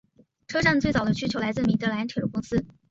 [0.47, 2.65] 车站最早的需求来自米德兰铁路公司。